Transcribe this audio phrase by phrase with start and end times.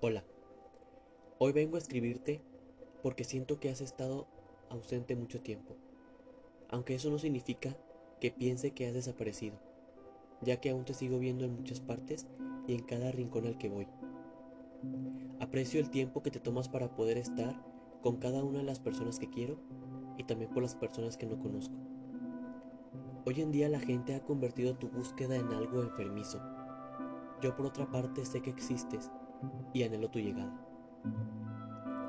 [0.00, 0.22] Hola,
[1.38, 2.40] hoy vengo a escribirte
[3.02, 4.28] porque siento que has estado
[4.70, 5.74] ausente mucho tiempo,
[6.68, 7.76] aunque eso no significa
[8.20, 9.58] que piense que has desaparecido,
[10.40, 12.28] ya que aún te sigo viendo en muchas partes
[12.68, 13.88] y en cada rincón al que voy.
[15.40, 17.60] Aprecio el tiempo que te tomas para poder estar
[18.00, 19.58] con cada una de las personas que quiero
[20.16, 21.74] y también por las personas que no conozco.
[23.26, 26.40] Hoy en día la gente ha convertido tu búsqueda en algo enfermizo.
[27.42, 29.10] Yo por otra parte sé que existes
[29.72, 30.52] y anhelo tu llegada.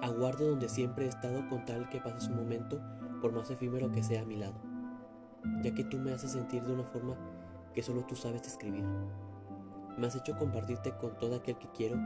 [0.02, 2.82] Aguardo donde siempre he estado con tal que pases un momento,
[3.22, 4.56] por más efímero que sea a mi lado,
[5.62, 7.16] ya que tú me haces sentir de una forma
[7.74, 8.86] que solo tú sabes describir.
[9.98, 11.98] Me has hecho compartirte con todo aquel que quiero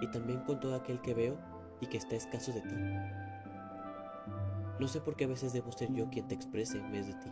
[0.00, 1.38] y también con todo aquel que veo
[1.80, 2.74] y que está escaso de ti.
[4.80, 7.14] No sé por qué a veces debo ser yo quien te exprese en vez de
[7.14, 7.30] ti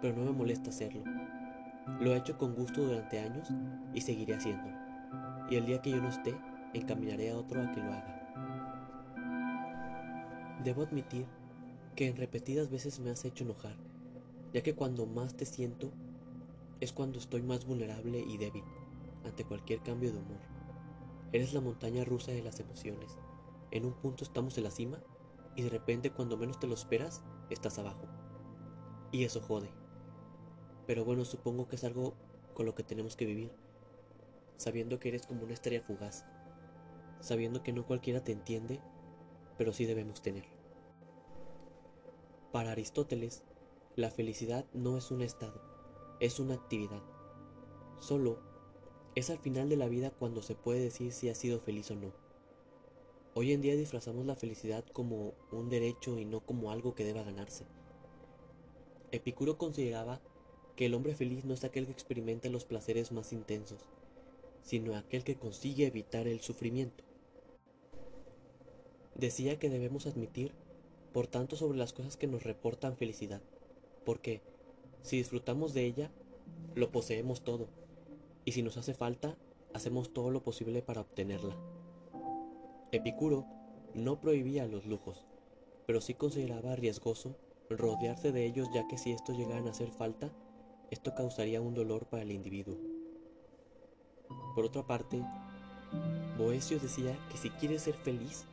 [0.00, 1.02] pero no me molesta hacerlo.
[2.00, 3.48] Lo he hecho con gusto durante años
[3.94, 4.77] y seguiré haciéndolo.
[5.50, 6.38] Y el día que yo no esté,
[6.74, 8.14] encaminaré a otro a que lo haga.
[10.62, 11.26] Debo admitir
[11.96, 13.76] que en repetidas veces me has hecho enojar,
[14.52, 15.90] ya que cuando más te siento
[16.80, 18.64] es cuando estoy más vulnerable y débil
[19.24, 20.40] ante cualquier cambio de humor.
[21.32, 23.18] Eres la montaña rusa de las emociones.
[23.70, 24.98] En un punto estamos en la cima
[25.56, 28.06] y de repente cuando menos te lo esperas, estás abajo.
[29.12, 29.70] Y eso jode.
[30.86, 32.14] Pero bueno, supongo que es algo
[32.54, 33.50] con lo que tenemos que vivir,
[34.58, 36.26] sabiendo que eres como una estrella fugaz,
[37.20, 38.80] sabiendo que no cualquiera te entiende,
[39.56, 40.44] pero sí debemos tener.
[42.52, 43.44] Para Aristóteles,
[43.96, 45.62] la felicidad no es un estado,
[46.20, 47.02] es una actividad.
[47.98, 48.40] Solo
[49.14, 51.94] es al final de la vida cuando se puede decir si ha sido feliz o
[51.94, 52.12] no.
[53.34, 57.22] Hoy en día disfrazamos la felicidad como un derecho y no como algo que deba
[57.22, 57.64] ganarse.
[59.12, 60.20] Epicuro consideraba
[60.74, 63.88] que el hombre feliz no es aquel que experimenta los placeres más intensos,
[64.68, 67.02] sino aquel que consigue evitar el sufrimiento.
[69.14, 70.52] Decía que debemos admitir,
[71.14, 73.40] por tanto, sobre las cosas que nos reportan felicidad,
[74.04, 74.42] porque
[75.00, 76.10] si disfrutamos de ella,
[76.74, 77.68] lo poseemos todo,
[78.44, 79.38] y si nos hace falta,
[79.72, 81.56] hacemos todo lo posible para obtenerla.
[82.92, 83.46] Epicuro
[83.94, 85.24] no prohibía los lujos,
[85.86, 87.36] pero sí consideraba riesgoso
[87.70, 90.30] rodearse de ellos ya que si estos llegaran a hacer falta,
[90.90, 92.97] esto causaría un dolor para el individuo.
[94.58, 95.22] Por otra parte,
[96.36, 98.44] Boesio decía que si quieres ser feliz,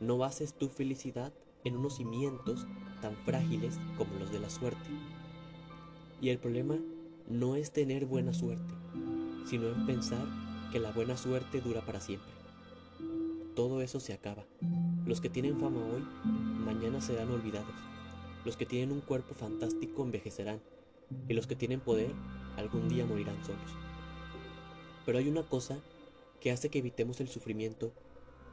[0.00, 1.34] no bases tu felicidad
[1.64, 2.66] en unos cimientos
[3.02, 4.88] tan frágiles como los de la suerte.
[6.22, 6.76] Y el problema
[7.28, 8.72] no es tener buena suerte,
[9.44, 10.26] sino en pensar
[10.72, 12.32] que la buena suerte dura para siempre.
[13.54, 14.46] Todo eso se acaba.
[15.04, 17.76] Los que tienen fama hoy, mañana serán olvidados.
[18.46, 20.62] Los que tienen un cuerpo fantástico envejecerán
[21.28, 22.12] y los que tienen poder
[22.56, 23.83] algún día morirán solos.
[25.04, 25.78] Pero hay una cosa
[26.40, 27.92] que hace que evitemos el sufrimiento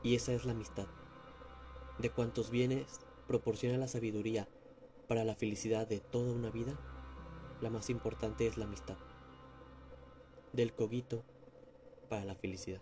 [0.04, 0.88] y esa es la amistad.
[2.00, 4.48] De cuantos bienes proporciona la sabiduría
[5.08, 6.80] para la felicidad de toda una vida,
[7.62, 8.98] la más importante es la amistad.
[10.54, 11.24] Del cogito
[12.10, 12.82] para la felicidad.